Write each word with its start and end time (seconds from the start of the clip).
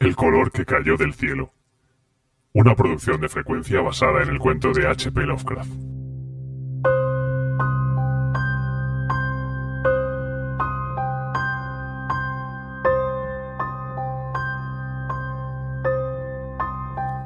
El 0.00 0.16
color 0.16 0.50
que 0.50 0.64
cayó 0.64 0.96
del 0.96 1.14
cielo. 1.14 1.52
Una 2.52 2.74
producción 2.74 3.20
de 3.20 3.28
frecuencia 3.28 3.80
basada 3.80 4.24
en 4.24 4.30
el 4.30 4.38
cuento 4.40 4.72
de 4.72 4.88
H.P. 4.88 5.20
Lovecraft. 5.22 5.70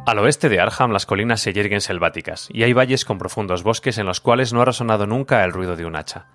Al 0.04 0.18
oeste 0.18 0.50
de 0.50 0.60
Arham 0.60 0.92
las 0.92 1.06
colinas 1.06 1.40
se 1.40 1.54
yerguen 1.54 1.80
selváticas, 1.80 2.48
y 2.52 2.62
hay 2.62 2.74
valles 2.74 3.06
con 3.06 3.16
profundos 3.16 3.62
bosques 3.62 3.96
en 3.96 4.04
los 4.04 4.20
cuales 4.20 4.52
no 4.52 4.60
ha 4.60 4.66
resonado 4.66 5.06
nunca 5.06 5.44
el 5.44 5.52
ruido 5.52 5.76
de 5.76 5.86
un 5.86 5.96
hacha. 5.96 6.26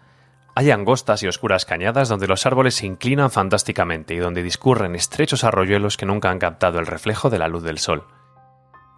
Hay 0.55 0.69
angostas 0.71 1.23
y 1.23 1.27
oscuras 1.27 1.65
cañadas 1.65 2.09
donde 2.09 2.27
los 2.27 2.45
árboles 2.45 2.75
se 2.75 2.85
inclinan 2.85 3.31
fantásticamente 3.31 4.13
y 4.13 4.17
donde 4.17 4.43
discurren 4.43 4.95
estrechos 4.95 5.43
arroyuelos 5.43 5.97
que 5.97 6.05
nunca 6.05 6.29
han 6.29 6.39
captado 6.39 6.79
el 6.79 6.85
reflejo 6.85 7.29
de 7.29 7.39
la 7.39 7.47
luz 7.47 7.63
del 7.63 7.79
sol. 7.79 8.05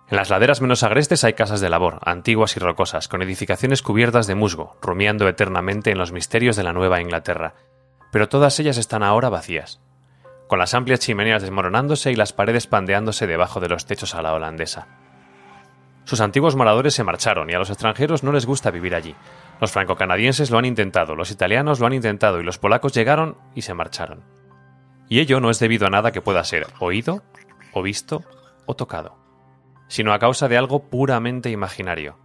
En 0.08 0.18
las 0.18 0.30
laderas 0.30 0.62
menos 0.62 0.84
agrestes 0.84 1.24
hay 1.24 1.34
casas 1.34 1.62
de 1.62 1.70
labor, 1.70 2.00
antiguas 2.04 2.56
y 2.58 2.60
rocosas, 2.60 3.08
con 3.08 3.22
edificaciones 3.22 3.82
cubiertas 3.82 4.28
de 4.28 4.36
musgo, 4.36 4.78
rumiando 4.82 5.28
eternamente 5.28 5.92
en 5.92 5.98
los 5.98 6.12
misterios 6.12 6.56
de 6.56 6.64
la 6.64 6.74
Nueva 6.74 7.02
Inglaterra, 7.02 7.56
pero 8.12 8.30
todas 8.30 8.60
ellas 8.60 8.78
están 8.78 9.02
ahora 9.02 9.30
vacías 9.30 9.80
con 10.48 10.60
las 10.60 10.74
amplias 10.74 11.00
chimeneas 11.00 11.42
desmoronándose 11.42 12.12
y 12.12 12.16
las 12.16 12.34
paredes 12.34 12.68
pandeándose 12.68 13.28
debajo 13.28 13.60
de 13.60 13.70
los 13.70 13.86
techos 13.86 14.16
a 14.16 14.22
la 14.22 14.34
holandesa. 14.34 14.88
Sus 16.04 16.22
antiguos 16.22 16.56
moradores 16.56 16.94
se 16.94 17.04
marcharon 17.04 17.50
y 17.50 17.54
a 17.54 17.60
los 17.60 17.70
extranjeros 17.70 18.24
no 18.24 18.32
les 18.32 18.46
gusta 18.46 18.70
vivir 18.70 18.94
allí. 18.94 19.16
Los 19.62 19.72
franco-canadienses 19.72 20.52
lo 20.52 20.58
han 20.58 20.66
intentado, 20.66 21.16
los 21.16 21.32
italianos 21.32 21.80
lo 21.80 21.88
han 21.88 21.94
intentado 21.94 22.40
y 22.40 22.44
los 22.44 22.58
polacos 22.58 22.94
llegaron 22.94 23.38
y 23.56 23.62
se 23.62 23.74
marcharon. 23.74 24.24
Y 25.08 25.20
ello 25.20 25.40
no 25.40 25.50
es 25.50 25.60
debido 25.60 25.88
a 25.88 25.90
nada 25.90 26.12
que 26.12 26.22
pueda 26.22 26.44
ser 26.44 26.68
oído, 26.80 27.24
o 27.74 27.82
visto, 27.82 28.24
o 28.66 28.76
tocado, 28.76 29.18
sino 29.88 30.14
a 30.14 30.20
causa 30.20 30.48
de 30.48 30.58
algo 30.58 30.90
puramente 30.90 31.50
imaginario. 31.50 32.18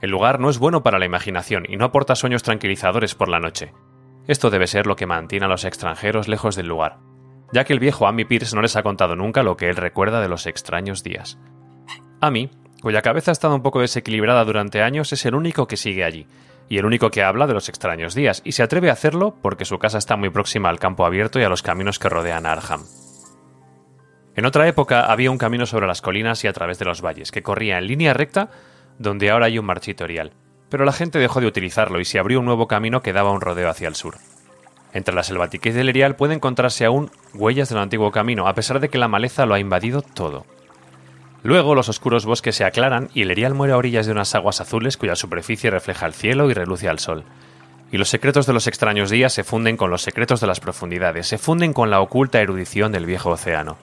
El 0.00 0.10
lugar 0.10 0.38
no 0.38 0.50
es 0.50 0.58
bueno 0.58 0.82
para 0.82 0.98
la 0.98 1.06
imaginación 1.06 1.64
y 1.68 1.76
no 1.76 1.86
aporta 1.86 2.14
sueños 2.14 2.42
tranquilizadores 2.42 3.14
por 3.14 3.28
la 3.28 3.40
noche. 3.40 3.72
Esto 4.28 4.50
debe 4.50 4.66
ser 4.66 4.86
lo 4.86 4.94
que 4.94 5.06
mantiene 5.06 5.46
a 5.46 5.48
los 5.48 5.64
extranjeros 5.64 6.28
lejos 6.28 6.54
del 6.54 6.68
lugar, 6.68 6.98
ya 7.52 7.64
que 7.64 7.72
el 7.72 7.80
viejo 7.80 8.06
Amy 8.06 8.24
Pierce 8.24 8.54
no 8.54 8.62
les 8.62 8.76
ha 8.76 8.82
contado 8.82 9.16
nunca 9.16 9.42
lo 9.42 9.56
que 9.56 9.68
él 9.68 9.76
recuerda 9.76 10.20
de 10.20 10.28
los 10.28 10.46
extraños 10.46 11.02
días. 11.02 11.38
Amy, 12.20 12.50
cuya 12.82 13.02
cabeza 13.02 13.30
ha 13.30 13.32
estado 13.32 13.54
un 13.54 13.62
poco 13.62 13.80
desequilibrada 13.80 14.44
durante 14.44 14.82
años, 14.82 15.12
es 15.12 15.24
el 15.26 15.34
único 15.34 15.66
que 15.66 15.76
sigue 15.76 16.04
allí, 16.04 16.26
y 16.68 16.78
el 16.78 16.86
único 16.86 17.10
que 17.10 17.22
habla 17.22 17.46
de 17.46 17.54
los 17.54 17.68
extraños 17.68 18.14
días, 18.14 18.42
y 18.44 18.52
se 18.52 18.62
atreve 18.62 18.90
a 18.90 18.94
hacerlo 18.94 19.36
porque 19.42 19.64
su 19.64 19.78
casa 19.78 19.98
está 19.98 20.16
muy 20.16 20.30
próxima 20.30 20.68
al 20.68 20.78
campo 20.78 21.06
abierto 21.06 21.40
y 21.40 21.44
a 21.44 21.48
los 21.48 21.62
caminos 21.62 21.98
que 21.98 22.08
rodean 22.08 22.46
a 22.46 22.52
Arham. 22.52 22.84
En 24.36 24.46
otra 24.46 24.68
época 24.68 25.06
había 25.06 25.30
un 25.30 25.38
camino 25.38 25.66
sobre 25.66 25.86
las 25.86 26.00
colinas 26.00 26.44
y 26.44 26.46
a 26.46 26.52
través 26.52 26.78
de 26.78 26.84
los 26.84 27.02
valles, 27.02 27.32
que 27.32 27.42
corría 27.42 27.78
en 27.78 27.86
línea 27.86 28.14
recta 28.14 28.50
donde 28.98 29.30
ahora 29.30 29.46
hay 29.46 29.58
un 29.58 29.66
marchito 29.66 30.06
pero 30.68 30.84
la 30.84 30.92
gente 30.92 31.18
dejó 31.18 31.40
de 31.40 31.46
utilizarlo 31.46 32.00
y 32.00 32.04
se 32.04 32.18
abrió 32.18 32.40
un 32.40 32.46
nuevo 32.46 32.68
camino 32.68 33.00
que 33.00 33.12
daba 33.12 33.32
un 33.32 33.40
rodeo 33.40 33.70
hacia 33.70 33.88
el 33.88 33.94
sur. 33.94 34.16
Entre 34.92 35.14
la 35.14 35.22
selvatiquez 35.22 35.74
del 35.74 35.88
Erial 35.88 36.16
puede 36.16 36.34
encontrarse 36.34 36.84
aún 36.84 37.10
huellas 37.34 37.68
del 37.68 37.78
antiguo 37.78 38.10
camino, 38.10 38.48
a 38.48 38.54
pesar 38.54 38.80
de 38.80 38.88
que 38.88 38.98
la 38.98 39.08
maleza 39.08 39.46
lo 39.46 39.54
ha 39.54 39.60
invadido 39.60 40.02
todo. 40.02 40.46
Luego 41.42 41.74
los 41.74 41.88
oscuros 41.88 42.26
bosques 42.26 42.56
se 42.56 42.64
aclaran 42.64 43.08
y 43.14 43.22
el 43.22 43.30
Erial 43.30 43.54
muere 43.54 43.72
a 43.72 43.76
orillas 43.76 44.06
de 44.06 44.12
unas 44.12 44.34
aguas 44.34 44.60
azules 44.60 44.96
cuya 44.96 45.14
superficie 45.14 45.70
refleja 45.70 46.06
el 46.06 46.12
cielo 46.12 46.50
y 46.50 46.54
reluce 46.54 46.88
al 46.88 46.98
sol. 46.98 47.24
Y 47.92 47.96
los 47.96 48.08
secretos 48.08 48.46
de 48.46 48.52
los 48.52 48.66
extraños 48.66 49.08
días 49.08 49.32
se 49.32 49.44
funden 49.44 49.76
con 49.76 49.90
los 49.90 50.02
secretos 50.02 50.40
de 50.40 50.46
las 50.46 50.60
profundidades, 50.60 51.26
se 51.26 51.38
funden 51.38 51.72
con 51.72 51.90
la 51.90 52.00
oculta 52.00 52.40
erudición 52.40 52.92
del 52.92 53.06
viejo 53.06 53.30
océano 53.30 53.76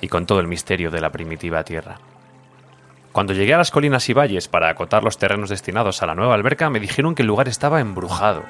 y 0.00 0.08
con 0.08 0.24
todo 0.24 0.40
el 0.40 0.46
misterio 0.46 0.90
de 0.90 1.00
la 1.00 1.10
primitiva 1.10 1.64
tierra. 1.64 1.98
Cuando 3.12 3.32
llegué 3.32 3.54
a 3.54 3.58
las 3.58 3.72
colinas 3.72 4.08
y 4.08 4.12
valles 4.12 4.46
para 4.48 4.70
acotar 4.70 5.02
los 5.02 5.18
terrenos 5.18 5.50
destinados 5.50 6.02
a 6.02 6.06
la 6.06 6.14
nueva 6.14 6.34
alberca, 6.34 6.70
me 6.70 6.80
dijeron 6.80 7.14
que 7.14 7.22
el 7.22 7.28
lugar 7.28 7.48
estaba 7.48 7.80
embrujado 7.80 8.44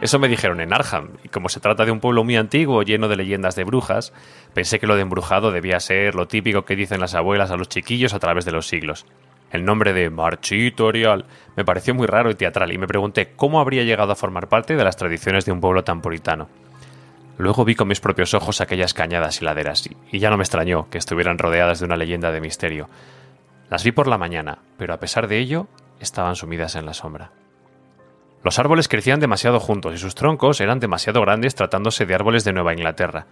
eso 0.00 0.18
me 0.18 0.28
dijeron 0.28 0.60
en 0.60 0.72
Arham, 0.72 1.10
y 1.24 1.28
como 1.28 1.48
se 1.48 1.58
trata 1.58 1.84
de 1.84 1.90
un 1.90 1.98
pueblo 1.98 2.22
muy 2.22 2.36
antiguo 2.36 2.82
lleno 2.82 3.08
de 3.08 3.16
leyendas 3.16 3.56
de 3.56 3.64
brujas, 3.64 4.12
pensé 4.54 4.78
que 4.78 4.86
lo 4.86 4.94
de 4.94 5.02
embrujado 5.02 5.50
debía 5.50 5.80
ser 5.80 6.14
lo 6.14 6.28
típico 6.28 6.64
que 6.64 6.76
dicen 6.76 7.00
las 7.00 7.14
abuelas 7.14 7.50
a 7.50 7.56
los 7.56 7.68
chiquillos 7.68 8.14
a 8.14 8.20
través 8.20 8.44
de 8.44 8.52
los 8.52 8.68
siglos. 8.68 9.06
El 9.50 9.64
nombre 9.64 9.92
de 9.92 10.08
Marchito 10.10 10.86
Orial 10.86 11.24
me 11.56 11.64
pareció 11.64 11.94
muy 11.94 12.06
raro 12.06 12.30
y 12.30 12.36
teatral, 12.36 12.72
y 12.72 12.78
me 12.78 12.86
pregunté 12.86 13.32
cómo 13.34 13.60
habría 13.60 13.82
llegado 13.82 14.12
a 14.12 14.16
formar 14.16 14.48
parte 14.48 14.76
de 14.76 14.84
las 14.84 14.96
tradiciones 14.96 15.44
de 15.46 15.52
un 15.52 15.60
pueblo 15.60 15.82
tan 15.82 16.00
puritano. 16.00 16.48
Luego 17.36 17.64
vi 17.64 17.74
con 17.74 17.88
mis 17.88 18.00
propios 18.00 18.34
ojos 18.34 18.60
aquellas 18.60 18.94
cañadas 18.94 19.40
y 19.40 19.44
laderas, 19.44 19.88
y 20.12 20.18
ya 20.18 20.30
no 20.30 20.36
me 20.36 20.42
extrañó 20.42 20.88
que 20.90 20.98
estuvieran 20.98 21.38
rodeadas 21.38 21.80
de 21.80 21.86
una 21.86 21.96
leyenda 21.96 22.30
de 22.30 22.40
misterio. 22.40 22.88
Las 23.70 23.84
vi 23.84 23.92
por 23.92 24.06
la 24.06 24.18
mañana, 24.18 24.58
pero 24.76 24.94
a 24.94 25.00
pesar 25.00 25.28
de 25.28 25.38
ello, 25.38 25.66
estaban 25.98 26.36
sumidas 26.36 26.76
en 26.76 26.86
la 26.86 26.94
sombra. 26.94 27.30
Los 28.48 28.58
árboles 28.58 28.88
crecían 28.88 29.20
demasiado 29.20 29.60
juntos 29.60 29.92
y 29.94 29.98
sus 29.98 30.14
troncos 30.14 30.62
eran 30.62 30.80
demasiado 30.80 31.20
grandes 31.20 31.54
tratándose 31.54 32.06
de 32.06 32.14
árboles 32.14 32.44
de 32.44 32.54
Nueva 32.54 32.72
Inglaterra. 32.72 33.26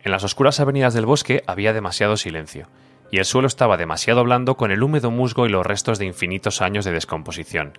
En 0.00 0.12
las 0.12 0.22
oscuras 0.22 0.60
avenidas 0.60 0.94
del 0.94 1.06
bosque 1.06 1.42
había 1.48 1.72
demasiado 1.72 2.16
silencio, 2.16 2.68
y 3.10 3.18
el 3.18 3.24
suelo 3.24 3.48
estaba 3.48 3.76
demasiado 3.76 4.22
blando 4.22 4.56
con 4.56 4.70
el 4.70 4.84
húmedo 4.84 5.10
musgo 5.10 5.46
y 5.46 5.48
los 5.48 5.66
restos 5.66 5.98
de 5.98 6.06
infinitos 6.06 6.62
años 6.62 6.84
de 6.84 6.92
descomposición. 6.92 7.76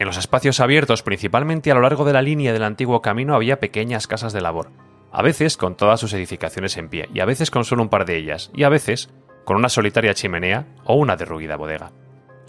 En 0.00 0.08
los 0.08 0.16
espacios 0.16 0.58
abiertos, 0.58 1.04
principalmente 1.04 1.70
a 1.70 1.76
lo 1.76 1.82
largo 1.82 2.04
de 2.04 2.12
la 2.12 2.22
línea 2.22 2.52
del 2.52 2.64
antiguo 2.64 3.00
camino, 3.00 3.36
había 3.36 3.60
pequeñas 3.60 4.08
casas 4.08 4.32
de 4.32 4.40
labor, 4.40 4.72
a 5.12 5.22
veces 5.22 5.56
con 5.56 5.76
todas 5.76 6.00
sus 6.00 6.12
edificaciones 6.12 6.76
en 6.76 6.88
pie, 6.88 7.08
y 7.14 7.20
a 7.20 7.24
veces 7.24 7.52
con 7.52 7.64
solo 7.64 7.84
un 7.84 7.88
par 7.88 8.04
de 8.04 8.16
ellas, 8.16 8.50
y 8.52 8.64
a 8.64 8.68
veces 8.68 9.10
con 9.44 9.56
una 9.56 9.68
solitaria 9.68 10.14
chimenea 10.14 10.66
o 10.86 10.96
una 10.96 11.14
derruida 11.14 11.54
bodega. 11.54 11.92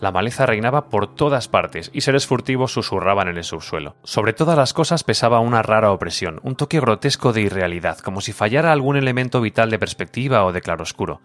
La 0.02 0.12
maleza 0.12 0.46
reinaba 0.46 0.90
por 0.90 1.14
todas 1.14 1.50
partes 1.50 1.92
y 1.94 2.02
seres 2.02 2.26
furtivos 2.26 2.72
susurraban 2.72 3.28
en 3.28 3.38
el 3.38 3.44
subsuelo. 3.44 3.98
Sobre 4.04 4.32
todas 4.32 4.58
las 4.58 4.74
cosas 4.74 5.04
pesaba 5.04 5.42
una 5.42 5.62
rara 5.62 5.92
opresión, 5.92 6.40
un 6.44 6.56
toque 6.56 6.80
grotesco 6.80 7.34
de 7.34 7.42
irrealidad, 7.42 8.00
como 8.00 8.22
si 8.22 8.32
fallara 8.32 8.72
algún 8.72 8.96
elemento 8.96 9.42
vital 9.42 9.70
de 9.70 9.80
perspectiva 9.80 10.46
o 10.46 10.54
de 10.54 10.62
claroscuro. 10.62 11.22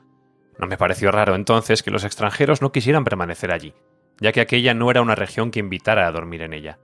No 0.59 0.67
me 0.67 0.77
pareció 0.77 1.13
raro 1.13 1.37
entonces 1.37 1.83
que 1.83 1.93
los 1.93 2.05
extranjeros 2.05 2.63
no 2.63 2.73
quisieran 2.73 3.05
permanecer 3.05 3.53
allí, 3.53 3.75
ya 4.21 4.33
que 4.33 4.41
aquella 4.41 4.75
no 4.75 4.91
era 4.91 5.03
una 5.03 5.15
región 5.15 5.53
que 5.53 5.61
invitara 5.61 6.09
a 6.09 6.13
dormir 6.13 6.43
en 6.43 6.53
ella. 6.53 6.79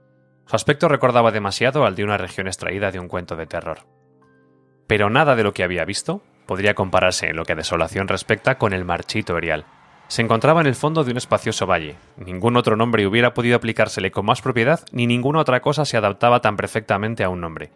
Su 0.45 0.55
aspecto 0.55 0.87
recordaba 0.87 1.31
demasiado 1.31 1.85
al 1.85 1.95
de 1.95 2.05
una 2.05 2.17
región 2.17 2.47
extraída 2.47 2.91
de 2.91 2.99
un 2.99 3.09
cuento 3.09 3.35
de 3.35 3.47
terror. 3.47 3.79
Pero 4.87 5.09
nada 5.09 5.35
de 5.35 5.43
lo 5.43 5.53
que 5.53 5.63
había 5.63 5.85
visto 5.85 6.21
podría 6.45 6.73
compararse 6.73 7.27
en 7.27 7.35
lo 7.35 7.45
que 7.45 7.53
a 7.53 7.55
desolación 7.55 8.07
respecta 8.07 8.57
con 8.57 8.73
el 8.73 8.83
marchito 8.83 9.37
erial, 9.37 9.65
se 10.11 10.21
encontraba 10.21 10.59
en 10.59 10.67
el 10.67 10.75
fondo 10.75 11.05
de 11.05 11.11
un 11.11 11.17
espacioso 11.17 11.65
valle. 11.65 11.95
Ningún 12.17 12.57
otro 12.57 12.75
nombre 12.75 13.07
hubiera 13.07 13.33
podido 13.33 13.55
aplicársele 13.55 14.11
con 14.11 14.25
más 14.25 14.41
propiedad, 14.41 14.81
ni 14.91 15.07
ninguna 15.07 15.39
otra 15.39 15.61
cosa 15.61 15.85
se 15.85 15.95
adaptaba 15.95 16.41
tan 16.41 16.57
perfectamente 16.57 17.23
a 17.23 17.29
un 17.29 17.39
nombre. 17.39 17.71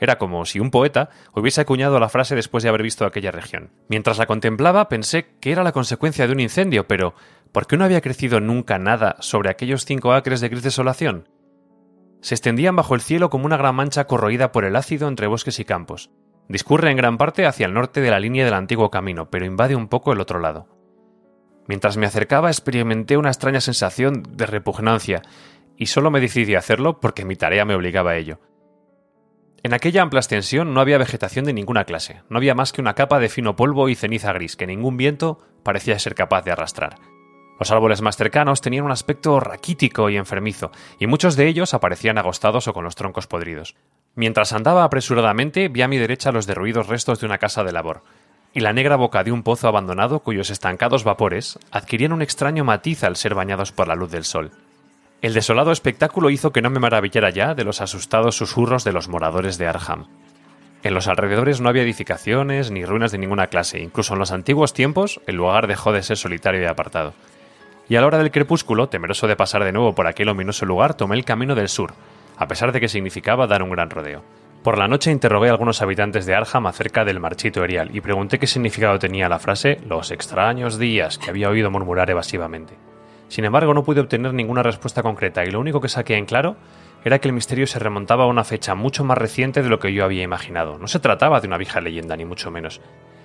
Era 0.00 0.16
como 0.16 0.46
si 0.46 0.60
un 0.60 0.70
poeta 0.70 1.10
hubiese 1.34 1.60
acuñado 1.60 2.00
la 2.00 2.08
frase 2.08 2.34
después 2.34 2.62
de 2.62 2.70
haber 2.70 2.82
visto 2.82 3.04
aquella 3.04 3.32
región. 3.32 3.70
Mientras 3.90 4.16
la 4.16 4.24
contemplaba 4.24 4.88
pensé 4.88 5.26
que 5.42 5.52
era 5.52 5.62
la 5.62 5.72
consecuencia 5.72 6.26
de 6.26 6.32
un 6.32 6.40
incendio, 6.40 6.88
pero 6.88 7.12
¿por 7.52 7.66
qué 7.66 7.76
no 7.76 7.84
había 7.84 8.00
crecido 8.00 8.40
nunca 8.40 8.78
nada 8.78 9.16
sobre 9.20 9.50
aquellos 9.50 9.84
cinco 9.84 10.14
acres 10.14 10.40
de 10.40 10.48
gris 10.48 10.62
desolación? 10.62 11.28
Se 12.22 12.34
extendían 12.34 12.76
bajo 12.76 12.94
el 12.94 13.02
cielo 13.02 13.28
como 13.28 13.44
una 13.44 13.58
gran 13.58 13.74
mancha 13.74 14.06
corroída 14.06 14.52
por 14.52 14.64
el 14.64 14.76
ácido 14.76 15.06
entre 15.06 15.26
bosques 15.26 15.60
y 15.60 15.66
campos. 15.66 16.08
Discurre 16.48 16.90
en 16.90 16.96
gran 16.96 17.18
parte 17.18 17.44
hacia 17.44 17.66
el 17.66 17.74
norte 17.74 18.00
de 18.00 18.10
la 18.10 18.20
línea 18.20 18.46
del 18.46 18.54
antiguo 18.54 18.90
camino, 18.90 19.28
pero 19.28 19.44
invade 19.44 19.76
un 19.76 19.88
poco 19.88 20.14
el 20.14 20.20
otro 20.22 20.40
lado. 20.40 20.66
Mientras 21.66 21.96
me 21.96 22.06
acercaba 22.06 22.50
experimenté 22.50 23.16
una 23.16 23.30
extraña 23.30 23.60
sensación 23.60 24.22
de 24.28 24.46
repugnancia, 24.46 25.22
y 25.76 25.86
solo 25.86 26.10
me 26.10 26.20
decidí 26.20 26.54
a 26.54 26.58
hacerlo 26.58 27.00
porque 27.00 27.24
mi 27.24 27.36
tarea 27.36 27.64
me 27.64 27.74
obligaba 27.74 28.12
a 28.12 28.16
ello. 28.16 28.38
En 29.62 29.72
aquella 29.72 30.02
amplia 30.02 30.20
extensión 30.20 30.74
no 30.74 30.80
había 30.80 30.98
vegetación 30.98 31.46
de 31.46 31.54
ninguna 31.54 31.84
clase, 31.84 32.22
no 32.28 32.36
había 32.36 32.54
más 32.54 32.72
que 32.72 32.82
una 32.82 32.94
capa 32.94 33.18
de 33.18 33.30
fino 33.30 33.56
polvo 33.56 33.88
y 33.88 33.94
ceniza 33.94 34.32
gris 34.34 34.56
que 34.56 34.66
ningún 34.66 34.98
viento 34.98 35.38
parecía 35.62 35.98
ser 35.98 36.14
capaz 36.14 36.42
de 36.44 36.52
arrastrar. 36.52 36.96
Los 37.58 37.70
árboles 37.70 38.02
más 38.02 38.16
cercanos 38.16 38.60
tenían 38.60 38.84
un 38.84 38.90
aspecto 38.90 39.40
raquítico 39.40 40.10
y 40.10 40.16
enfermizo, 40.16 40.70
y 40.98 41.06
muchos 41.06 41.36
de 41.36 41.46
ellos 41.46 41.72
aparecían 41.72 42.18
agostados 42.18 42.68
o 42.68 42.74
con 42.74 42.84
los 42.84 42.94
troncos 42.96 43.26
podridos. 43.26 43.74
Mientras 44.16 44.52
andaba 44.52 44.84
apresuradamente, 44.84 45.68
vi 45.68 45.80
a 45.80 45.88
mi 45.88 45.96
derecha 45.96 46.32
los 46.32 46.46
derruidos 46.46 46.88
restos 46.88 47.20
de 47.20 47.26
una 47.26 47.38
casa 47.38 47.64
de 47.64 47.72
labor, 47.72 48.02
y 48.54 48.60
la 48.60 48.72
negra 48.72 48.94
boca 48.94 49.24
de 49.24 49.32
un 49.32 49.42
pozo 49.42 49.66
abandonado 49.66 50.20
cuyos 50.20 50.48
estancados 50.48 51.02
vapores 51.02 51.58
adquirían 51.72 52.12
un 52.12 52.22
extraño 52.22 52.64
matiz 52.64 53.02
al 53.02 53.16
ser 53.16 53.34
bañados 53.34 53.72
por 53.72 53.88
la 53.88 53.96
luz 53.96 54.12
del 54.12 54.24
sol. 54.24 54.52
El 55.20 55.34
desolado 55.34 55.72
espectáculo 55.72 56.30
hizo 56.30 56.52
que 56.52 56.62
no 56.62 56.70
me 56.70 56.78
maravillara 56.78 57.30
ya 57.30 57.54
de 57.54 57.64
los 57.64 57.80
asustados 57.80 58.36
susurros 58.36 58.84
de 58.84 58.92
los 58.92 59.08
moradores 59.08 59.58
de 59.58 59.66
Arham. 59.66 60.06
En 60.84 60.94
los 60.94 61.08
alrededores 61.08 61.60
no 61.60 61.68
había 61.68 61.82
edificaciones 61.82 62.70
ni 62.70 62.84
ruinas 62.84 63.10
de 63.10 63.18
ninguna 63.18 63.48
clase, 63.48 63.80
incluso 63.80 64.12
en 64.12 64.20
los 64.20 64.30
antiguos 64.30 64.72
tiempos 64.72 65.20
el 65.26 65.36
lugar 65.36 65.66
dejó 65.66 65.92
de 65.92 66.02
ser 66.02 66.16
solitario 66.16 66.62
y 66.62 66.66
apartado. 66.66 67.14
Y 67.88 67.96
a 67.96 68.00
la 68.02 68.06
hora 68.06 68.18
del 68.18 68.30
crepúsculo, 68.30 68.88
temeroso 68.88 69.26
de 69.26 69.36
pasar 69.36 69.64
de 69.64 69.72
nuevo 69.72 69.94
por 69.94 70.06
aquel 70.06 70.28
ominoso 70.28 70.64
lugar, 70.64 70.94
tomé 70.94 71.16
el 71.16 71.24
camino 71.24 71.54
del 71.54 71.68
sur, 71.68 71.92
a 72.36 72.46
pesar 72.46 72.70
de 72.70 72.80
que 72.80 72.88
significaba 72.88 73.46
dar 73.46 73.62
un 73.62 73.70
gran 73.70 73.90
rodeo. 73.90 74.22
Por 74.64 74.78
la 74.78 74.88
noche 74.88 75.10
interrogué 75.10 75.50
a 75.50 75.52
algunos 75.52 75.82
habitantes 75.82 76.24
de 76.24 76.34
Arham 76.34 76.66
acerca 76.66 77.04
del 77.04 77.20
marchito 77.20 77.62
erial 77.62 77.90
y 77.92 78.00
pregunté 78.00 78.38
qué 78.38 78.46
significado 78.46 78.98
tenía 78.98 79.28
la 79.28 79.38
frase 79.38 79.78
los 79.86 80.10
extraños 80.10 80.78
días 80.78 81.18
que 81.18 81.28
había 81.28 81.50
oído 81.50 81.70
murmurar 81.70 82.08
evasivamente. 82.08 82.72
Sin 83.28 83.44
embargo, 83.44 83.74
no 83.74 83.84
pude 83.84 84.00
obtener 84.00 84.32
ninguna 84.32 84.62
respuesta 84.62 85.02
concreta 85.02 85.44
y 85.44 85.50
lo 85.50 85.60
único 85.60 85.82
que 85.82 85.90
saqué 85.90 86.16
en 86.16 86.24
claro 86.24 86.56
era 87.04 87.18
que 87.18 87.28
el 87.28 87.34
misterio 87.34 87.66
se 87.66 87.78
remontaba 87.78 88.24
a 88.24 88.26
una 88.26 88.42
fecha 88.42 88.74
mucho 88.74 89.04
más 89.04 89.18
reciente 89.18 89.62
de 89.62 89.68
lo 89.68 89.78
que 89.78 89.92
yo 89.92 90.02
había 90.02 90.22
imaginado. 90.22 90.78
No 90.78 90.88
se 90.88 90.98
trataba 90.98 91.42
de 91.42 91.46
una 91.46 91.58
vieja 91.58 91.82
leyenda, 91.82 92.16
ni 92.16 92.24
mucho 92.24 92.50
menos, 92.50 92.80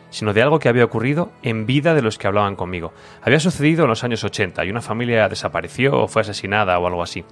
sino 0.10 0.34
de 0.34 0.42
algo 0.42 0.60
que 0.60 0.68
había 0.68 0.84
ocurrido 0.84 1.32
en 1.42 1.66
vida 1.66 1.94
de 1.94 2.02
los 2.02 2.18
que 2.18 2.28
hablaban 2.28 2.58
conmigo. 2.58 2.92
Había 3.22 3.40
sucedido 3.40 3.84
en 3.84 3.90
los 3.92 4.04
años 4.04 4.26
80 4.26 4.66
y 4.66 4.72
una 4.72 4.82
familia 4.82 5.30
desapareció 5.30 6.02
o 6.02 6.10
fue 6.10 6.24
asesinada 6.24 6.78
o 6.80 6.86
algo 6.86 7.02
así. 7.02 7.24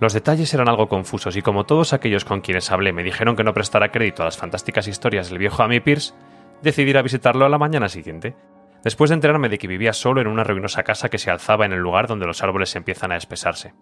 Los 0.00 0.14
detalles 0.14 0.54
eran 0.54 0.70
algo 0.70 0.88
confusos 0.88 1.36
y 1.36 1.42
como 1.42 1.64
todos 1.64 1.92
aquellos 1.92 2.24
con 2.24 2.40
quienes 2.40 2.70
hablé 2.70 2.94
me 2.94 3.02
dijeron 3.02 3.36
que 3.36 3.44
no 3.44 3.52
prestara 3.52 3.90
crédito 3.90 4.22
a 4.22 4.24
las 4.24 4.38
fantásticas 4.38 4.88
historias 4.88 5.28
del 5.28 5.38
viejo 5.38 5.62
Amy 5.62 5.80
Pierce, 5.80 6.14
decidí 6.62 6.88
ir 6.88 6.96
a 6.96 7.02
visitarlo 7.02 7.44
a 7.44 7.50
la 7.50 7.58
mañana 7.58 7.90
siguiente, 7.90 8.34
después 8.82 9.10
de 9.10 9.14
enterarme 9.16 9.50
de 9.50 9.58
que 9.58 9.68
vivía 9.68 9.92
solo 9.92 10.22
en 10.22 10.26
una 10.26 10.42
ruinosa 10.42 10.84
casa 10.84 11.10
que 11.10 11.18
se 11.18 11.30
alzaba 11.30 11.66
en 11.66 11.72
el 11.72 11.80
lugar 11.80 12.06
donde 12.06 12.24
los 12.24 12.42
árboles 12.42 12.74
empiezan 12.76 13.12
a 13.12 13.16
espesarse. 13.16 13.74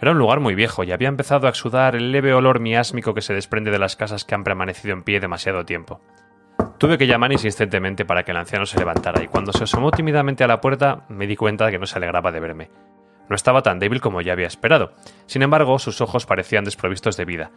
Era 0.00 0.12
un 0.12 0.18
lugar 0.18 0.40
muy 0.40 0.54
viejo 0.54 0.84
y 0.84 0.90
había 0.90 1.08
empezado 1.08 1.46
a 1.46 1.50
exudar 1.50 1.96
el 1.96 2.12
leve 2.12 2.32
olor 2.32 2.58
miásmico 2.58 3.12
que 3.12 3.20
se 3.20 3.34
desprende 3.34 3.70
de 3.70 3.78
las 3.78 3.94
casas 3.94 4.24
que 4.24 4.34
han 4.34 4.44
permanecido 4.44 4.94
en 4.94 5.02
pie 5.02 5.20
demasiado 5.20 5.66
tiempo. 5.66 6.00
Tuve 6.78 6.96
que 6.96 7.06
llamar 7.06 7.30
insistentemente 7.30 8.06
para 8.06 8.24
que 8.24 8.30
el 8.30 8.38
anciano 8.38 8.64
se 8.64 8.78
levantara 8.78 9.22
y 9.22 9.28
cuando 9.28 9.52
se 9.52 9.64
asomó 9.64 9.90
tímidamente 9.90 10.44
a 10.44 10.48
la 10.48 10.62
puerta 10.62 11.04
me 11.10 11.26
di 11.26 11.36
cuenta 11.36 11.66
de 11.66 11.72
que 11.72 11.78
no 11.78 11.86
se 11.86 11.98
alegraba 11.98 12.32
de 12.32 12.40
verme. 12.40 12.70
No 13.28 13.36
estaba 13.36 13.62
tan 13.62 13.78
débil 13.78 14.00
como 14.00 14.20
ya 14.20 14.32
había 14.32 14.46
esperado. 14.46 14.92
Sin 15.26 15.42
embargo, 15.42 15.78
sus 15.78 16.00
ojos 16.00 16.26
parecían 16.26 16.64
desprovistos 16.64 17.16
de 17.16 17.24
vida, 17.24 17.50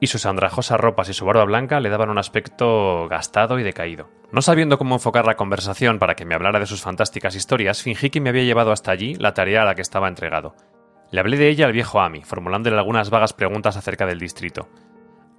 y 0.00 0.06
sus 0.06 0.26
andrajosas 0.26 0.78
ropas 0.78 1.08
y 1.08 1.14
su 1.14 1.24
barba 1.24 1.44
blanca 1.44 1.80
le 1.80 1.88
daban 1.88 2.10
un 2.10 2.18
aspecto 2.18 3.08
gastado 3.08 3.58
y 3.58 3.62
decaído. 3.62 4.08
No 4.30 4.42
sabiendo 4.42 4.78
cómo 4.78 4.96
enfocar 4.96 5.26
la 5.26 5.36
conversación 5.36 5.98
para 5.98 6.14
que 6.14 6.24
me 6.24 6.34
hablara 6.34 6.60
de 6.60 6.66
sus 6.66 6.82
fantásticas 6.82 7.34
historias, 7.34 7.82
fingí 7.82 8.10
que 8.10 8.20
me 8.20 8.28
había 8.28 8.44
llevado 8.44 8.72
hasta 8.72 8.92
allí 8.92 9.14
la 9.14 9.34
tarea 9.34 9.62
a 9.62 9.64
la 9.64 9.74
que 9.74 9.82
estaba 9.82 10.08
entregado. 10.08 10.54
Le 11.10 11.20
hablé 11.20 11.38
de 11.38 11.48
ella 11.48 11.66
al 11.66 11.72
viejo 11.72 12.00
Amy, 12.00 12.22
formulándole 12.22 12.76
algunas 12.76 13.10
vagas 13.10 13.32
preguntas 13.32 13.76
acerca 13.76 14.06
del 14.06 14.18
distrito. 14.18 14.68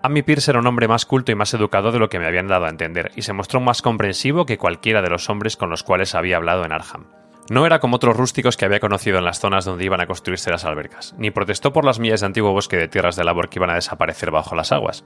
Amy 0.01 0.23
Pierce 0.23 0.51
era 0.51 0.59
un 0.59 0.67
hombre 0.67 0.88
más 0.88 1.05
culto 1.05 1.31
y 1.31 1.35
más 1.35 1.53
educado 1.53 1.91
de 1.91 2.00
lo 2.00 2.09
que 2.09 2.19
me 2.19 2.25
habían 2.25 2.47
dado 2.47 2.65
a 2.65 2.69
entender, 2.69 3.12
y 3.15 3.21
se 3.21 3.33
mostró 3.33 3.59
más 3.59 3.81
comprensivo 3.81 4.45
que 4.45 4.57
cualquiera 4.57 5.01
de 5.01 5.09
los 5.09 5.29
hombres 5.29 5.57
con 5.57 5.69
los 5.69 5.83
cuales 5.83 6.15
había 6.15 6.38
hablado 6.38 6.65
en 6.65 6.71
Arham. 6.71 7.07
No 7.50 7.66
era 7.66 7.80
como 7.80 7.96
otros 7.96 8.16
rústicos 8.16 8.57
que 8.57 8.66
había 8.66 8.80
conocido 8.80 9.18
en 9.18 9.25
las 9.25 9.40
zonas 9.40 9.66
donde 9.66 9.84
iban 9.84 10.01
a 10.01 10.06
construirse 10.06 10.51
las 10.51 10.66
albercas, 10.66 11.16
ni 11.18 11.31
protestó 11.31 11.74
por 11.74 11.84
las 11.84 12.00
millas 12.00 12.19
de 12.19 12.28
antiguo 12.28 12.51
bosque 12.51 12.78
de 12.78 12.88
tierras 12.88 13.16
de 13.16 13.24
labor 13.24 13.50
que 13.50 13.57
iban 13.57 13.72
a 13.72 13.75
desaparecer 13.75 14.30
bajo 14.30 14.56
las 14.56 14.72
aguas, 14.72 15.04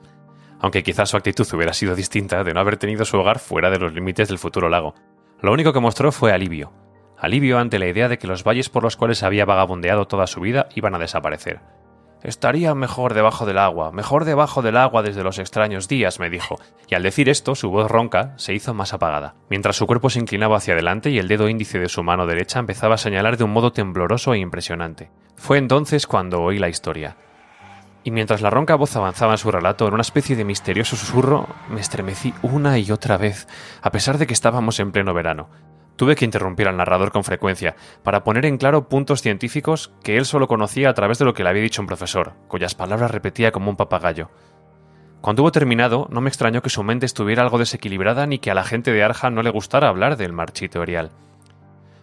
aunque 0.59 0.83
quizás 0.83 1.09
su 1.09 1.17
actitud 1.17 1.47
hubiera 1.53 1.71
sido 1.71 1.95
distinta 1.95 2.43
de 2.43 2.53
no 2.53 2.59
haber 2.59 2.75
tenido 2.75 3.05
su 3.05 3.17
hogar 3.17 3.39
fuera 3.39 3.69
de 3.69 3.79
los 3.79 3.93
límites 3.93 4.27
del 4.27 4.39
futuro 4.39 4.67
lago. 4.67 4.93
Lo 5.41 5.53
único 5.53 5.71
que 5.71 5.79
mostró 5.79 6.11
fue 6.11 6.33
alivio, 6.33 6.73
alivio 7.17 7.59
ante 7.59 7.79
la 7.79 7.87
idea 7.87 8.09
de 8.09 8.17
que 8.17 8.27
los 8.27 8.43
valles 8.43 8.69
por 8.69 8.83
los 8.83 8.97
cuales 8.97 9.23
había 9.23 9.45
vagabundeado 9.45 10.07
toda 10.07 10.27
su 10.27 10.41
vida 10.41 10.67
iban 10.75 10.95
a 10.95 10.99
desaparecer. 10.99 11.61
Estaría 12.23 12.73
mejor 12.73 13.13
debajo 13.13 13.45
del 13.45 13.57
agua, 13.57 13.91
mejor 13.91 14.23
debajo 14.23 14.61
del 14.61 14.77
agua 14.77 15.03
desde 15.03 15.25
los 15.25 15.39
extraños 15.39 15.89
días, 15.89 16.21
me 16.21 16.29
dijo, 16.29 16.55
y 16.87 16.95
al 16.95 17.03
decir 17.03 17.27
esto 17.27 17.53
su 17.53 17.69
voz 17.69 17.91
ronca 17.91 18.33
se 18.37 18.53
hizo 18.53 18.73
más 18.73 18.93
apagada, 18.93 19.35
mientras 19.49 19.75
su 19.75 19.85
cuerpo 19.85 20.09
se 20.09 20.19
inclinaba 20.19 20.55
hacia 20.55 20.73
adelante 20.73 21.09
y 21.09 21.19
el 21.19 21.27
dedo 21.27 21.49
índice 21.49 21.79
de 21.79 21.89
su 21.89 22.01
mano 22.01 22.25
derecha 22.25 22.59
empezaba 22.59 22.95
a 22.95 22.97
señalar 22.97 23.35
de 23.35 23.43
un 23.43 23.51
modo 23.51 23.73
tembloroso 23.73 24.33
e 24.33 24.39
impresionante. 24.39 25.11
Fue 25.35 25.57
entonces 25.57 26.07
cuando 26.07 26.41
oí 26.41 26.59
la 26.59 26.69
historia. 26.69 27.17
Y 28.05 28.11
mientras 28.11 28.41
la 28.41 28.49
ronca 28.49 28.75
voz 28.75 28.95
avanzaba 28.95 29.33
en 29.33 29.37
su 29.37 29.51
relato 29.51 29.85
en 29.85 29.93
una 29.93 30.01
especie 30.01 30.37
de 30.37 30.45
misterioso 30.45 30.95
susurro, 30.95 31.47
me 31.69 31.81
estremecí 31.81 32.33
una 32.41 32.79
y 32.79 32.89
otra 32.91 33.17
vez, 33.17 33.49
a 33.81 33.91
pesar 33.91 34.17
de 34.17 34.27
que 34.27 34.33
estábamos 34.33 34.79
en 34.79 34.93
pleno 34.93 35.13
verano. 35.13 35.49
Tuve 35.95 36.15
que 36.15 36.25
interrumpir 36.25 36.67
al 36.67 36.77
narrador 36.77 37.11
con 37.11 37.23
frecuencia 37.23 37.75
para 38.03 38.23
poner 38.23 38.45
en 38.45 38.57
claro 38.57 38.89
puntos 38.89 39.21
científicos 39.21 39.91
que 40.03 40.17
él 40.17 40.25
solo 40.25 40.47
conocía 40.47 40.89
a 40.89 40.93
través 40.93 41.19
de 41.19 41.25
lo 41.25 41.33
que 41.33 41.43
le 41.43 41.49
había 41.49 41.61
dicho 41.61 41.81
un 41.81 41.87
profesor, 41.87 42.33
cuyas 42.47 42.73
palabras 42.73 43.11
repetía 43.11 43.51
como 43.51 43.69
un 43.69 43.75
papagayo. 43.75 44.31
Cuando 45.21 45.43
hubo 45.43 45.51
terminado, 45.51 46.07
no 46.11 46.19
me 46.19 46.29
extrañó 46.29 46.61
que 46.61 46.69
su 46.69 46.83
mente 46.83 47.05
estuviera 47.05 47.43
algo 47.43 47.57
desequilibrada 47.57 48.25
ni 48.25 48.39
que 48.39 48.51
a 48.51 48.55
la 48.55 48.63
gente 48.63 48.91
de 48.91 49.03
Arja 49.03 49.29
no 49.29 49.41
le 49.41 49.51
gustara 49.51 49.87
hablar 49.87 50.17
del 50.17 50.33
marchito 50.33 50.83
erial. 50.83 51.11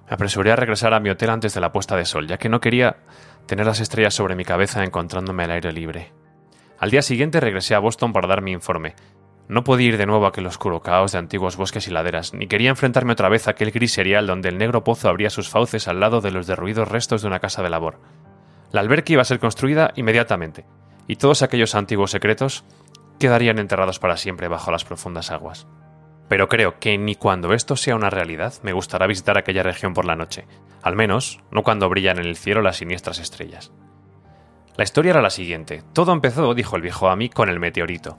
Me 0.09 0.15
apresuré 0.15 0.53
a 0.53 0.57
regresar 0.57 0.95
a 0.95 1.01
mi 1.01 1.11
hotel 1.11 1.31
antes 1.31 1.53
de 1.53 1.61
la 1.61 1.71
puesta 1.71 1.97
de 1.97 2.05
sol, 2.05 2.27
ya 2.27 2.39
que 2.39 2.49
no 2.49 2.61
quería 2.61 2.97
tener 3.47 3.67
las 3.67 3.81
estrellas 3.81 4.15
sobre 4.15 4.37
mi 4.37 4.45
cabeza 4.45 4.83
encontrándome 4.85 5.45
al 5.45 5.51
aire 5.51 5.73
libre. 5.73 6.13
Al 6.79 6.91
día 6.91 7.03
siguiente 7.03 7.41
regresé 7.41 7.75
a 7.75 7.79
Boston 7.79 8.13
para 8.13 8.27
dar 8.27 8.41
mi 8.41 8.53
informe, 8.53 8.95
no 9.51 9.65
podía 9.65 9.89
ir 9.89 9.99
de 9.99 10.07
nuevo 10.07 10.27
a 10.27 10.29
aquel 10.29 10.47
oscuro 10.47 10.81
caos 10.81 11.11
de 11.11 11.19
antiguos 11.19 11.57
bosques 11.57 11.89
y 11.89 11.91
laderas, 11.91 12.33
ni 12.35 12.47
quería 12.47 12.71
enfrentarme 12.71 13.15
otra 13.15 13.29
vez 13.29 13.49
a 13.49 13.51
aquel 13.51 13.73
gris 13.73 13.93
serial 13.93 14.29
donde 14.29 14.49
el 14.49 14.59
negro 14.59 14.85
pozo 14.85 15.09
abría 15.09 15.29
sus 15.29 15.49
fauces 15.49 15.89
al 15.89 15.99
lado 15.99 16.21
de 16.21 16.31
los 16.31 16.47
derruidos 16.47 16.87
restos 16.87 17.23
de 17.23 17.27
una 17.27 17.41
casa 17.41 17.61
de 17.61 17.69
labor. 17.69 17.99
La 18.71 18.81
alberca 18.81 19.13
iba 19.13 19.23
a 19.23 19.25
ser 19.25 19.41
construida 19.41 19.93
inmediatamente, 19.97 20.67
y 21.09 21.17
todos 21.17 21.43
aquellos 21.43 21.75
antiguos 21.75 22.13
secretos 22.13 22.65
quedarían 23.19 23.59
enterrados 23.59 23.99
para 23.99 24.17
siempre 24.17 24.47
bajo 24.47 24.71
las 24.71 24.85
profundas 24.85 25.33
aguas. 25.33 25.67
Pero 26.29 26.49
creo 26.49 26.79
que 26.79 26.97
ni 26.97 27.17
cuando 27.17 27.53
esto 27.53 27.75
sea 27.75 27.97
una 27.97 28.09
realidad 28.09 28.55
me 28.63 28.73
gustará 28.73 29.09
visitar 29.09 29.37
aquella 29.37 29.65
región 29.65 29.95
por 29.95 30.05
la 30.05 30.15
noche, 30.15 30.47
al 30.81 30.95
menos 30.95 31.41
no 31.51 31.65
cuando 31.65 31.89
brillan 31.89 32.21
en 32.21 32.27
el 32.27 32.37
cielo 32.37 32.63
las 32.63 32.77
siniestras 32.77 33.19
estrellas. 33.19 33.73
La 34.77 34.85
historia 34.85 35.11
era 35.11 35.23
la 35.23 35.31
siguiente. 35.31 35.83
Todo 35.93 36.13
empezó, 36.13 36.55
dijo 36.55 36.77
el 36.77 36.83
viejo 36.83 37.09
Ami, 37.09 37.29
con 37.29 37.49
el 37.49 37.59
meteorito. 37.59 38.17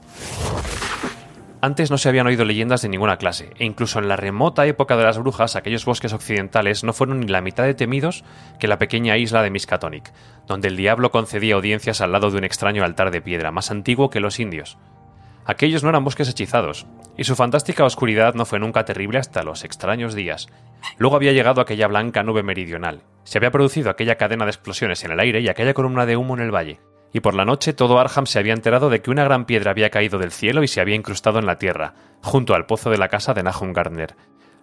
Antes 1.64 1.92
no 1.92 1.96
se 1.98 2.08
habían 2.08 2.26
oído 2.26 2.44
leyendas 2.44 2.82
de 2.82 2.88
ninguna 2.88 3.18
clase, 3.18 3.50
e 3.56 3.64
incluso 3.64 4.00
en 4.00 4.08
la 4.08 4.16
remota 4.16 4.66
época 4.66 4.96
de 4.96 5.04
las 5.04 5.16
brujas, 5.18 5.54
aquellos 5.54 5.84
bosques 5.84 6.12
occidentales 6.12 6.82
no 6.82 6.92
fueron 6.92 7.20
ni 7.20 7.28
la 7.28 7.40
mitad 7.40 7.62
de 7.62 7.74
temidos 7.74 8.24
que 8.58 8.66
la 8.66 8.78
pequeña 8.78 9.16
isla 9.16 9.44
de 9.44 9.50
Miskatonic, 9.50 10.12
donde 10.48 10.66
el 10.66 10.76
diablo 10.76 11.12
concedía 11.12 11.54
audiencias 11.54 12.00
al 12.00 12.10
lado 12.10 12.32
de 12.32 12.38
un 12.38 12.42
extraño 12.42 12.82
altar 12.82 13.12
de 13.12 13.22
piedra, 13.22 13.52
más 13.52 13.70
antiguo 13.70 14.10
que 14.10 14.18
los 14.18 14.40
indios. 14.40 14.76
Aquellos 15.44 15.84
no 15.84 15.90
eran 15.90 16.02
bosques 16.02 16.28
hechizados, 16.28 16.88
y 17.16 17.22
su 17.22 17.36
fantástica 17.36 17.84
oscuridad 17.84 18.34
no 18.34 18.44
fue 18.44 18.58
nunca 18.58 18.84
terrible 18.84 19.20
hasta 19.20 19.44
los 19.44 19.62
extraños 19.62 20.16
días. 20.16 20.48
Luego 20.98 21.14
había 21.14 21.30
llegado 21.30 21.60
aquella 21.60 21.86
blanca 21.86 22.24
nube 22.24 22.42
meridional, 22.42 23.04
se 23.22 23.38
había 23.38 23.52
producido 23.52 23.88
aquella 23.88 24.16
cadena 24.16 24.46
de 24.46 24.50
explosiones 24.50 25.04
en 25.04 25.12
el 25.12 25.20
aire 25.20 25.38
y 25.38 25.48
aquella 25.48 25.74
columna 25.74 26.06
de 26.06 26.16
humo 26.16 26.34
en 26.34 26.42
el 26.42 26.52
valle, 26.52 26.80
y 27.12 27.20
por 27.20 27.34
la 27.34 27.44
noche 27.44 27.72
todo 27.72 27.98
Arham 27.98 28.26
se 28.26 28.38
había 28.38 28.54
enterado 28.54 28.88
de 28.88 29.02
que 29.02 29.10
una 29.10 29.24
gran 29.24 29.44
piedra 29.44 29.70
había 29.70 29.90
caído 29.90 30.18
del 30.18 30.32
cielo 30.32 30.62
y 30.62 30.68
se 30.68 30.80
había 30.80 30.94
incrustado 30.94 31.38
en 31.38 31.46
la 31.46 31.58
tierra, 31.58 31.94
junto 32.22 32.54
al 32.54 32.66
pozo 32.66 32.90
de 32.90 32.98
la 32.98 33.08
casa 33.08 33.34
de 33.34 33.42
Nahum 33.42 33.72
Gardner, 33.72 34.16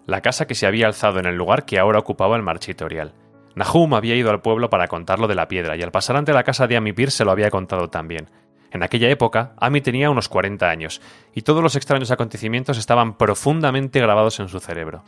la 0.06 0.22
casa 0.22 0.48
que 0.48 0.56
se 0.56 0.66
había 0.66 0.88
alzado 0.88 1.20
en 1.20 1.26
el 1.26 1.36
lugar 1.36 1.66
que 1.66 1.80
ahora 1.80 2.00
ocupaba 2.00 2.36
el 2.36 2.44
marchitorial. 2.44 3.14
Nahum 3.56 3.94
había 3.94 4.16
ido 4.16 4.32
al 4.32 4.42
pueblo 4.42 4.70
para 4.70 4.88
contarlo 4.88 5.28
de 5.28 5.36
la 5.36 5.48
piedra 5.48 5.76
y 5.76 5.82
al 5.82 5.92
pasar 5.92 6.16
ante 6.16 6.34
la 6.34 6.44
casa 6.44 6.68
de 6.68 6.78
Amipir 6.78 7.12
se 7.12 7.26
lo 7.26 7.32
había 7.32 7.52
contado 7.52 7.90
también. 7.90 8.30
En 8.72 8.84
aquella 8.84 9.10
época, 9.10 9.54
Ami 9.58 9.82
tenía 9.82 10.10
unos 10.10 10.30
40 10.30 10.70
años, 10.70 11.02
y 11.34 11.42
todos 11.42 11.64
los 11.64 11.76
extraños 11.76 12.12
acontecimientos 12.12 12.78
estaban 12.78 13.18
profundamente 13.18 14.00
grabados 14.00 14.40
en 14.40 14.48
su 14.48 14.60
cerebro. 14.60 15.04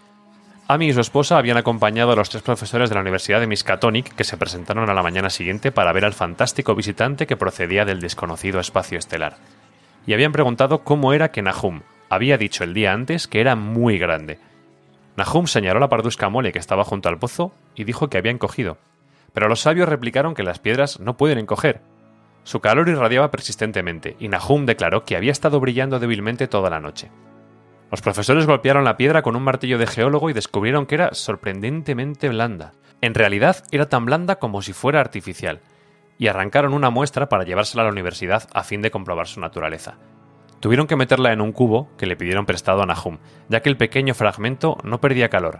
Amy 0.67 0.87
y 0.87 0.93
su 0.93 1.01
esposa 1.01 1.37
habían 1.37 1.57
acompañado 1.57 2.11
a 2.11 2.15
los 2.15 2.29
tres 2.29 2.43
profesores 2.43 2.89
de 2.89 2.95
la 2.95 3.01
Universidad 3.01 3.39
de 3.41 3.47
Miskatonic 3.47 4.15
que 4.15 4.23
se 4.23 4.37
presentaron 4.37 4.89
a 4.89 4.93
la 4.93 5.03
mañana 5.03 5.29
siguiente 5.29 5.71
para 5.71 5.91
ver 5.91 6.05
al 6.05 6.13
fantástico 6.13 6.75
visitante 6.75 7.27
que 7.27 7.35
procedía 7.35 7.83
del 7.83 7.99
desconocido 7.99 8.59
espacio 8.59 8.97
estelar. 8.97 9.35
Y 10.07 10.13
habían 10.13 10.31
preguntado 10.31 10.83
cómo 10.83 11.13
era 11.13 11.31
que 11.31 11.41
Nahum 11.41 11.81
había 12.09 12.37
dicho 12.37 12.63
el 12.63 12.73
día 12.73 12.93
antes 12.93 13.27
que 13.27 13.41
era 13.41 13.55
muy 13.55 13.97
grande. 13.97 14.39
Nahum 15.17 15.47
señaló 15.47 15.79
la 15.79 15.89
pardusca 15.89 16.29
mole 16.29 16.53
que 16.53 16.59
estaba 16.59 16.85
junto 16.85 17.09
al 17.09 17.19
pozo 17.19 17.51
y 17.75 17.83
dijo 17.83 18.09
que 18.09 18.17
había 18.17 18.31
encogido. 18.31 18.77
Pero 19.33 19.49
los 19.49 19.61
sabios 19.61 19.89
replicaron 19.89 20.33
que 20.35 20.43
las 20.43 20.59
piedras 20.59 20.99
no 20.99 21.17
pueden 21.17 21.37
encoger. 21.37 21.81
Su 22.43 22.59
calor 22.59 22.89
irradiaba 22.89 23.29
persistentemente, 23.29 24.15
y 24.19 24.27
Nahum 24.27 24.65
declaró 24.65 25.05
que 25.05 25.15
había 25.15 25.31
estado 25.31 25.59
brillando 25.59 25.99
débilmente 25.99 26.47
toda 26.47 26.69
la 26.69 26.79
noche. 26.79 27.11
Los 27.91 28.01
profesores 28.01 28.45
golpearon 28.45 28.85
la 28.85 28.95
piedra 28.95 29.21
con 29.21 29.35
un 29.35 29.43
martillo 29.43 29.77
de 29.77 29.85
geólogo 29.85 30.29
y 30.29 30.33
descubrieron 30.33 30.85
que 30.85 30.95
era 30.95 31.13
sorprendentemente 31.13 32.29
blanda. 32.29 32.71
En 33.01 33.13
realidad 33.13 33.65
era 33.71 33.89
tan 33.89 34.05
blanda 34.05 34.37
como 34.37 34.61
si 34.61 34.71
fuera 34.71 35.01
artificial, 35.01 35.59
y 36.17 36.27
arrancaron 36.27 36.73
una 36.73 36.89
muestra 36.89 37.27
para 37.27 37.43
llevársela 37.43 37.81
a 37.81 37.85
la 37.85 37.91
universidad 37.91 38.47
a 38.53 38.63
fin 38.63 38.81
de 38.81 38.91
comprobar 38.91 39.27
su 39.27 39.41
naturaleza. 39.41 39.97
Tuvieron 40.61 40.87
que 40.87 40.95
meterla 40.95 41.33
en 41.33 41.41
un 41.41 41.51
cubo 41.51 41.89
que 41.97 42.05
le 42.05 42.15
pidieron 42.15 42.45
prestado 42.45 42.81
a 42.81 42.85
Nahum, 42.85 43.17
ya 43.49 43.61
que 43.61 43.67
el 43.67 43.75
pequeño 43.75 44.13
fragmento 44.13 44.77
no 44.83 45.01
perdía 45.01 45.29
calor. 45.29 45.59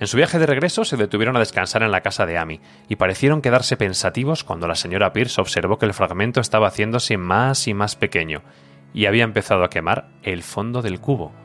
En 0.00 0.08
su 0.08 0.16
viaje 0.16 0.40
de 0.40 0.46
regreso 0.46 0.84
se 0.84 0.96
detuvieron 0.96 1.36
a 1.36 1.40
descansar 1.40 1.84
en 1.84 1.92
la 1.92 2.00
casa 2.00 2.26
de 2.26 2.36
Amy 2.36 2.60
y 2.88 2.96
parecieron 2.96 3.42
quedarse 3.42 3.76
pensativos 3.76 4.42
cuando 4.42 4.66
la 4.66 4.74
señora 4.74 5.12
Pierce 5.12 5.40
observó 5.40 5.78
que 5.78 5.86
el 5.86 5.94
fragmento 5.94 6.40
estaba 6.40 6.66
haciéndose 6.66 7.16
más 7.16 7.68
y 7.68 7.74
más 7.74 7.94
pequeño 7.94 8.42
y 8.92 9.06
había 9.06 9.22
empezado 9.22 9.62
a 9.62 9.70
quemar 9.70 10.08
el 10.22 10.42
fondo 10.42 10.82
del 10.82 11.00
cubo. 11.00 11.43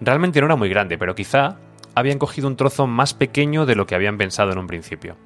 Realmente 0.00 0.40
no 0.40 0.46
era 0.46 0.56
muy 0.56 0.68
grande, 0.68 0.96
pero 0.96 1.14
quizá 1.14 1.56
habían 1.94 2.18
cogido 2.18 2.48
un 2.48 2.56
trozo 2.56 2.86
más 2.86 3.14
pequeño 3.14 3.66
de 3.66 3.74
lo 3.74 3.86
que 3.86 3.94
habían 3.94 4.18
pensado 4.18 4.52
en 4.52 4.58
un 4.58 4.66
principio. 4.66 5.16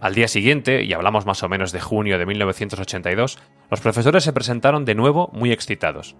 Al 0.00 0.14
día 0.14 0.28
siguiente, 0.28 0.82
y 0.82 0.94
hablamos 0.94 1.26
más 1.26 1.42
o 1.42 1.48
menos 1.48 1.72
de 1.72 1.80
junio 1.80 2.18
de 2.18 2.24
1982, 2.24 3.38
los 3.70 3.80
profesores 3.80 4.24
se 4.24 4.32
presentaron 4.32 4.86
de 4.86 4.94
nuevo 4.94 5.28
muy 5.34 5.52
excitados. 5.52 6.16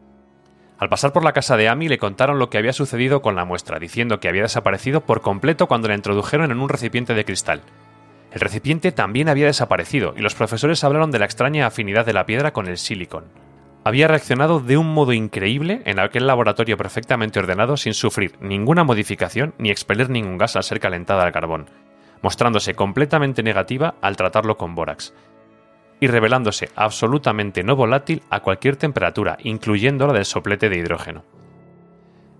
Al 0.78 0.90
pasar 0.90 1.12
por 1.12 1.24
la 1.24 1.32
casa 1.32 1.56
de 1.56 1.68
Amy 1.68 1.88
le 1.88 1.98
contaron 1.98 2.38
lo 2.38 2.50
que 2.50 2.58
había 2.58 2.74
sucedido 2.74 3.22
con 3.22 3.36
la 3.36 3.46
muestra, 3.46 3.78
diciendo 3.78 4.20
que 4.20 4.28
había 4.28 4.42
desaparecido 4.42 5.02
por 5.02 5.22
completo 5.22 5.66
cuando 5.66 5.88
la 5.88 5.94
introdujeron 5.94 6.50
en 6.50 6.60
un 6.60 6.68
recipiente 6.68 7.14
de 7.14 7.24
cristal. 7.24 7.62
El 8.32 8.40
recipiente 8.40 8.92
también 8.92 9.28
había 9.28 9.46
desaparecido 9.46 10.14
y 10.16 10.20
los 10.20 10.34
profesores 10.34 10.84
hablaron 10.84 11.10
de 11.10 11.18
la 11.18 11.24
extraña 11.24 11.66
afinidad 11.66 12.06
de 12.06 12.12
la 12.12 12.26
piedra 12.26 12.52
con 12.52 12.66
el 12.68 12.78
silicon. 12.78 13.24
Había 13.82 14.08
reaccionado 14.08 14.60
de 14.60 14.76
un 14.76 14.92
modo 14.92 15.12
increíble 15.12 15.80
en 15.86 16.00
aquel 16.00 16.26
laboratorio 16.26 16.76
perfectamente 16.76 17.38
ordenado 17.38 17.78
sin 17.78 17.94
sufrir 17.94 18.34
ninguna 18.40 18.84
modificación 18.84 19.54
ni 19.58 19.70
expeler 19.70 20.10
ningún 20.10 20.36
gas 20.36 20.56
al 20.56 20.64
ser 20.64 20.80
calentada 20.80 21.22
al 21.22 21.32
carbón, 21.32 21.70
mostrándose 22.22 22.74
completamente 22.74 23.42
negativa 23.42 23.94
al 24.02 24.16
tratarlo 24.16 24.58
con 24.58 24.74
bórax, 24.74 25.14
y 25.98 26.08
revelándose 26.08 26.68
absolutamente 26.76 27.62
no 27.62 27.74
volátil 27.74 28.22
a 28.28 28.40
cualquier 28.40 28.76
temperatura, 28.76 29.38
incluyendo 29.42 30.06
la 30.06 30.12
del 30.12 30.26
soplete 30.26 30.68
de 30.68 30.78
hidrógeno. 30.78 31.24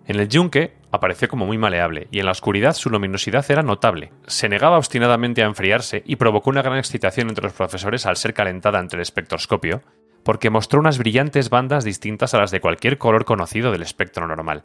En 0.07 0.19
el 0.19 0.29
yunque 0.29 0.75
apareció 0.91 1.29
como 1.29 1.47
muy 1.47 1.57
maleable 1.57 2.09
y 2.11 2.19
en 2.19 2.27
la 2.27 2.33
oscuridad 2.33 2.75
su 2.75 2.91
luminosidad 2.91 3.49
era 3.49 3.63
notable. 3.63 4.13
Se 4.27 4.49
negaba 4.49 4.77
obstinadamente 4.77 5.43
a 5.43 5.47
enfriarse 5.47 6.03
y 6.05 6.17
provocó 6.17 6.51
una 6.51 6.63
gran 6.63 6.79
excitación 6.79 7.29
entre 7.29 7.45
los 7.45 7.53
profesores 7.53 8.07
al 8.07 8.17
ser 8.17 8.35
calentada 8.35 8.79
ante 8.79 8.97
el 8.97 9.03
espectroscopio, 9.03 9.83
porque 10.23 10.51
mostró 10.51 10.81
unas 10.81 10.99
brillantes 10.99 11.51
bandas 11.51 11.85
distintas 11.85 12.35
a 12.35 12.39
las 12.39 12.51
de 12.51 12.61
cualquier 12.61 12.99
color 12.99 13.25
conocido 13.25 13.73
del 13.73 13.83
espectro 13.83 14.27
normal. 14.27 14.63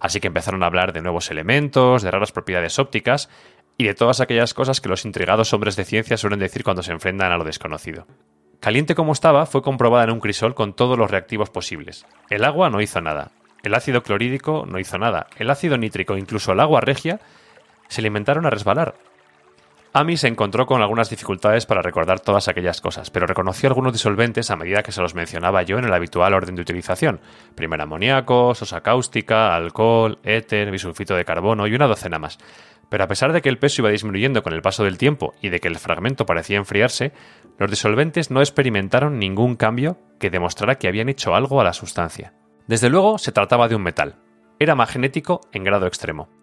Así 0.00 0.20
que 0.20 0.28
empezaron 0.28 0.62
a 0.62 0.66
hablar 0.66 0.92
de 0.92 1.02
nuevos 1.02 1.30
elementos, 1.30 2.02
de 2.02 2.10
raras 2.10 2.32
propiedades 2.32 2.78
ópticas 2.78 3.28
y 3.76 3.84
de 3.84 3.94
todas 3.94 4.20
aquellas 4.20 4.54
cosas 4.54 4.80
que 4.80 4.88
los 4.88 5.04
intrigados 5.04 5.52
hombres 5.52 5.76
de 5.76 5.84
ciencia 5.84 6.16
suelen 6.16 6.38
decir 6.38 6.64
cuando 6.64 6.82
se 6.82 6.92
enfrentan 6.92 7.32
a 7.32 7.38
lo 7.38 7.44
desconocido. 7.44 8.06
Caliente 8.60 8.94
como 8.94 9.12
estaba, 9.12 9.46
fue 9.46 9.62
comprobada 9.62 10.04
en 10.04 10.10
un 10.10 10.20
crisol 10.20 10.54
con 10.54 10.74
todos 10.74 10.98
los 10.98 11.10
reactivos 11.10 11.48
posibles. 11.48 12.04
El 12.28 12.44
agua 12.44 12.68
no 12.68 12.82
hizo 12.82 13.00
nada, 13.00 13.32
el 13.62 13.74
ácido 13.74 14.02
clorhídrico 14.02 14.66
no 14.66 14.78
hizo 14.78 14.98
nada, 14.98 15.26
el 15.36 15.50
ácido 15.50 15.78
nítrico, 15.78 16.16
incluso 16.16 16.52
el 16.52 16.60
agua 16.60 16.80
regia, 16.80 17.20
se 17.88 18.00
alimentaron 18.00 18.46
a 18.46 18.50
resbalar. 18.50 18.94
Amy 19.92 20.16
se 20.16 20.28
encontró 20.28 20.66
con 20.66 20.82
algunas 20.82 21.10
dificultades 21.10 21.66
para 21.66 21.82
recordar 21.82 22.20
todas 22.20 22.46
aquellas 22.46 22.80
cosas, 22.80 23.10
pero 23.10 23.26
reconoció 23.26 23.68
algunos 23.68 23.92
disolventes 23.92 24.48
a 24.52 24.56
medida 24.56 24.84
que 24.84 24.92
se 24.92 25.02
los 25.02 25.16
mencionaba 25.16 25.62
yo 25.62 25.78
en 25.78 25.84
el 25.84 25.92
habitual 25.92 26.32
orden 26.32 26.54
de 26.54 26.62
utilización. 26.62 27.20
Primero 27.56 27.82
amoníaco, 27.82 28.54
sosa 28.54 28.82
cáustica, 28.82 29.52
alcohol, 29.52 30.20
éter, 30.22 30.70
bisulfito 30.70 31.16
de 31.16 31.24
carbono 31.24 31.66
y 31.66 31.74
una 31.74 31.88
docena 31.88 32.20
más. 32.20 32.38
Pero 32.88 33.02
a 33.02 33.08
pesar 33.08 33.32
de 33.32 33.42
que 33.42 33.48
el 33.48 33.58
peso 33.58 33.82
iba 33.82 33.90
disminuyendo 33.90 34.44
con 34.44 34.52
el 34.52 34.62
paso 34.62 34.84
del 34.84 34.96
tiempo 34.96 35.34
y 35.42 35.48
de 35.48 35.58
que 35.58 35.68
el 35.68 35.78
fragmento 35.78 36.24
parecía 36.24 36.58
enfriarse, 36.58 37.12
los 37.58 37.68
disolventes 37.68 38.30
no 38.30 38.40
experimentaron 38.40 39.18
ningún 39.18 39.56
cambio 39.56 39.98
que 40.20 40.30
demostrara 40.30 40.76
que 40.76 40.86
habían 40.86 41.08
hecho 41.08 41.34
algo 41.34 41.60
a 41.60 41.64
la 41.64 41.72
sustancia. 41.72 42.32
Desde 42.68 42.90
luego 42.90 43.18
se 43.18 43.32
trataba 43.32 43.66
de 43.66 43.74
un 43.74 43.82
metal. 43.82 44.16
Era 44.60 44.76
magnético 44.76 45.40
en 45.52 45.64
grado 45.64 45.88
extremo. 45.88 46.39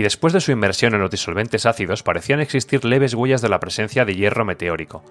Y 0.00 0.02
después 0.02 0.32
de 0.32 0.40
su 0.40 0.50
inmersión 0.50 0.94
en 0.94 1.02
los 1.02 1.10
disolventes 1.10 1.66
ácidos 1.66 2.02
parecían 2.02 2.40
existir 2.40 2.86
leves 2.86 3.12
huellas 3.12 3.42
de 3.42 3.50
la 3.50 3.60
presencia 3.60 4.06
de 4.06 4.14
hierro 4.14 4.46
meteórico. 4.46 5.04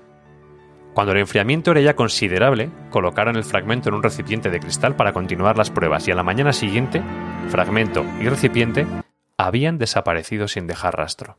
Cuando 0.96 1.12
el 1.12 1.19
enfriamiento 1.19 1.69
era 1.69 1.81
ya 1.81 1.96
considerable, 1.96 2.72
colocaron 2.89 3.36
el 3.36 3.43
fragmento 3.43 3.89
en 3.89 3.96
un 3.96 4.01
recipiente 4.01 4.50
de 4.50 4.60
cristal 4.60 4.96
para 4.96 5.13
continuar 5.13 5.60
las 5.60 5.69
pruebas 5.69 6.08
y 6.08 6.12
a 6.12 6.15
la 6.15 6.24
mañana 6.24 6.53
siguiente, 6.53 7.03
fragmento 7.50 8.03
y 8.19 8.29
recipiente 8.29 8.88
habían 9.38 9.77
desaparecido 9.77 10.48
sin 10.48 10.65
dejar 10.65 10.98
rastro. 10.98 11.38